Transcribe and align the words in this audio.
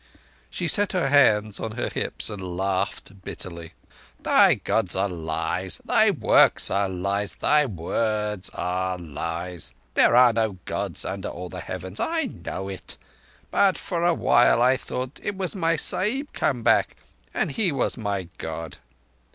She 0.49 0.67
set 0.67 0.93
her 0.93 1.09
hands 1.09 1.59
on 1.59 1.73
her 1.73 1.87
hips 1.87 2.31
and 2.31 2.57
laughed 2.57 3.21
bitterly. 3.21 3.73
"Thy 4.23 4.55
Gods 4.55 4.95
are 4.95 5.07
lies; 5.07 5.79
thy 5.85 6.09
works 6.09 6.71
are 6.71 6.89
lies; 6.89 7.35
thy 7.35 7.67
words 7.67 8.49
are 8.55 8.97
lies. 8.97 9.75
There 9.93 10.15
are 10.15 10.33
no 10.33 10.53
Gods 10.65 11.05
under 11.05 11.29
all 11.29 11.49
the 11.49 11.59
Heavens. 11.59 11.99
I 11.99 12.23
know 12.43 12.67
it... 12.67 12.97
But 13.51 13.77
for 13.77 14.03
awhile 14.03 14.59
I 14.59 14.75
thought 14.75 15.19
it 15.21 15.37
was 15.37 15.55
my 15.55 15.75
Sahib 15.75 16.33
come 16.33 16.63
back, 16.63 16.95
and 17.31 17.51
he 17.51 17.71
was 17.71 17.95
my 17.95 18.27
God. 18.39 18.77